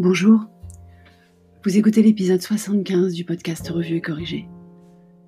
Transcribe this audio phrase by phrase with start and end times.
[0.00, 0.44] Bonjour,
[1.64, 4.48] vous écoutez l'épisode 75 du podcast Revue et Corrigé.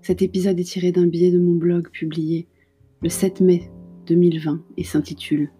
[0.00, 2.46] Cet épisode est tiré d'un billet de mon blog publié
[3.02, 3.68] le 7 mai
[4.06, 5.50] 2020 et s'intitule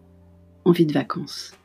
[0.65, 1.59] Envie de vacances.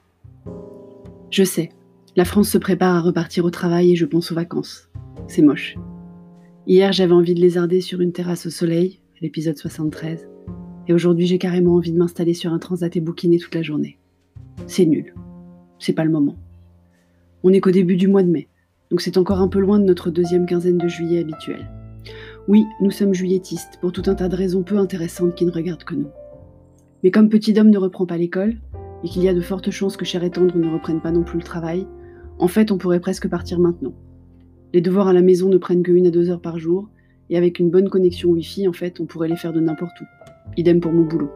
[1.30, 1.70] Je sais,
[2.16, 4.90] la France se prépare à repartir au travail et je pense aux vacances.
[5.28, 5.76] C'est moche.
[6.66, 10.28] Hier, j'avais envie de lézarder sur une terrasse au soleil, l'épisode 73,
[10.88, 14.00] et aujourd'hui, j'ai carrément envie de m'installer sur un transat et bouquiner toute la journée.
[14.66, 15.14] C'est nul.
[15.78, 16.38] C'est pas le moment.
[17.48, 18.48] On n'est qu'au début du mois de mai,
[18.90, 21.70] donc c'est encore un peu loin de notre deuxième quinzaine de juillet habituelle.
[22.48, 25.84] Oui, nous sommes juilletistes, pour tout un tas de raisons peu intéressantes qui ne regardent
[25.84, 26.08] que nous.
[27.04, 28.56] Mais comme Petit Dom ne reprend pas l'école,
[29.04, 31.22] et qu'il y a de fortes chances que Cher et Tendre ne reprenne pas non
[31.22, 31.86] plus le travail,
[32.40, 33.94] en fait on pourrait presque partir maintenant.
[34.74, 36.90] Les devoirs à la maison ne prennent que une à deux heures par jour,
[37.30, 40.06] et avec une bonne connexion Wi-Fi, en fait, on pourrait les faire de n'importe où.
[40.58, 41.30] Idem pour mon boulot.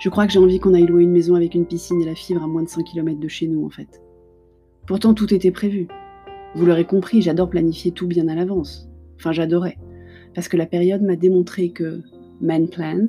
[0.00, 2.14] Je crois que j'ai envie qu'on aille louer une maison avec une piscine et la
[2.14, 4.00] fibre à moins de 5 km de chez nous, en fait.
[4.86, 5.88] Pourtant, tout était prévu.
[6.54, 8.88] Vous l'aurez compris, j'adore planifier tout bien à l'avance.
[9.16, 9.78] Enfin, j'adorais.
[10.34, 12.02] Parce que la période m'a démontré que
[12.40, 13.06] man plans,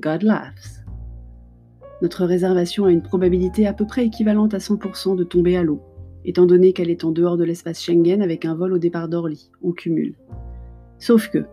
[0.00, 0.84] God laughs.
[2.02, 5.80] Notre réservation a une probabilité à peu près équivalente à 100% de tomber à l'eau,
[6.24, 9.50] étant donné qu'elle est en dehors de l'espace Schengen avec un vol au départ d'Orly,
[9.62, 10.14] on cumule.
[10.98, 11.46] Sauf que,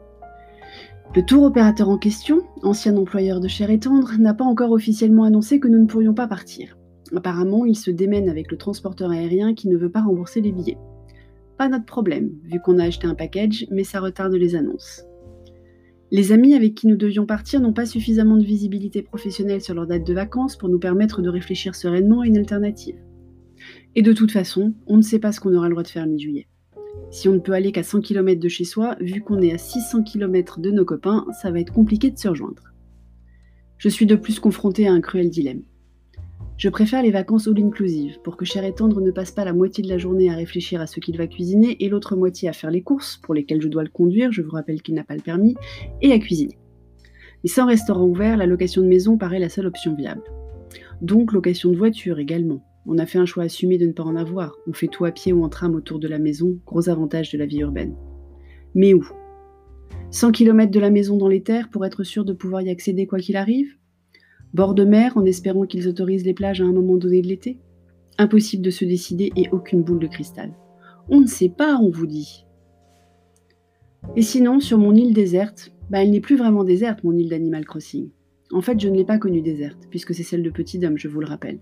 [1.15, 5.23] le tour opérateur en question, ancien employeur de Cher et Tendre, n'a pas encore officiellement
[5.23, 6.77] annoncé que nous ne pourrions pas partir.
[7.15, 10.77] Apparemment, il se démène avec le transporteur aérien qui ne veut pas rembourser les billets.
[11.57, 15.03] Pas notre problème, vu qu'on a acheté un package, mais ça retarde les annonces.
[16.11, 19.87] Les amis avec qui nous devions partir n'ont pas suffisamment de visibilité professionnelle sur leur
[19.87, 22.97] date de vacances pour nous permettre de réfléchir sereinement à une alternative.
[23.95, 26.05] Et de toute façon, on ne sait pas ce qu'on aura le droit de faire
[26.05, 26.47] mi-juillet.
[27.11, 29.57] Si on ne peut aller qu'à 100 km de chez soi, vu qu'on est à
[29.57, 32.73] 600 km de nos copains, ça va être compliqué de se rejoindre.
[33.77, 35.63] Je suis de plus confrontée à un cruel dilemme.
[36.57, 39.83] Je préfère les vacances all-inclusive pour que Cher et Tendre ne passe pas la moitié
[39.83, 42.71] de la journée à réfléchir à ce qu'il va cuisiner et l'autre moitié à faire
[42.71, 45.21] les courses pour lesquelles je dois le conduire, je vous rappelle qu'il n'a pas le
[45.21, 45.55] permis,
[46.01, 46.57] et à cuisiner.
[47.43, 50.21] Mais sans restaurant ouvert, la location de maison paraît la seule option viable.
[51.01, 52.63] Donc location de voiture également.
[52.85, 54.55] On a fait un choix assumé de ne pas en avoir.
[54.67, 57.37] On fait tout à pied ou en tram autour de la maison, gros avantage de
[57.37, 57.95] la vie urbaine.
[58.75, 59.05] Mais où?
[60.11, 63.07] 100 km de la maison dans les terres pour être sûr de pouvoir y accéder
[63.07, 63.75] quoi qu'il arrive?
[64.53, 67.57] Bord de mer en espérant qu'ils autorisent les plages à un moment donné de l'été?
[68.19, 70.53] Impossible de se décider et aucune boule de cristal.
[71.09, 72.45] On ne sait pas, on vous dit.
[74.15, 77.65] Et sinon, sur mon île déserte, bah elle n'est plus vraiment déserte, mon île d'Animal
[77.65, 78.09] Crossing.
[78.51, 81.07] En fait, je ne l'ai pas connue déserte, puisque c'est celle de Petit Dom, je
[81.07, 81.59] vous le rappelle.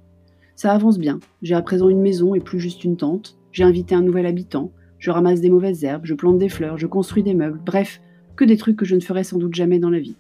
[0.58, 1.20] Ça avance bien.
[1.42, 3.38] J'ai à présent une maison et plus juste une tente.
[3.54, 4.74] J'ai invité un nouvel habitant.
[5.00, 7.62] Je ramasse des mauvaises herbes, je plante des fleurs, je construis des meubles.
[7.66, 8.02] Bref,
[8.36, 10.18] que des trucs que je ne ferai sans doute jamais dans la vie.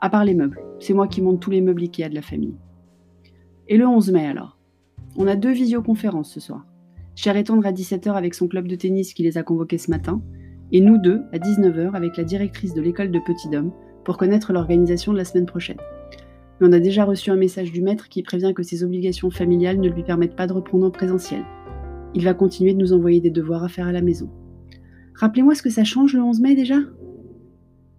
[0.00, 0.62] À part les meubles.
[0.78, 2.54] C'est moi qui monte tous les meubles Ikea de la famille.
[3.66, 4.56] Et le 11 mai alors?
[5.16, 6.64] On a deux visioconférences ce soir.
[7.16, 9.90] Cher et tendre à 17h avec son club de tennis qui les a convoqués ce
[9.90, 10.22] matin,
[10.70, 13.72] et nous deux à 19h avec la directrice de l'école de Petit Dôme
[14.04, 15.78] pour connaître l'organisation de la semaine prochaine.
[16.60, 19.80] Mais on a déjà reçu un message du maître qui prévient que ses obligations familiales
[19.80, 21.42] ne lui permettent pas de reprendre en présentiel.
[22.14, 24.30] Il va continuer de nous envoyer des devoirs à faire à la maison.
[25.14, 26.78] Rappelez-moi ce que ça change le 11 mai déjà?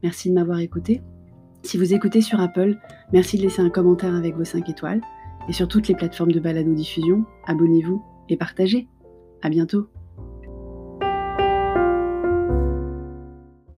[0.02, 1.02] Merci de m'avoir écouté
[1.64, 2.78] si vous écoutez sur Apple,
[3.14, 5.02] merci de laisser un commentaire avec vos 5 étoiles.
[5.48, 8.88] Et sur toutes les plateformes de balado-diffusion, abonnez-vous et partagez.
[9.42, 9.90] À bientôt!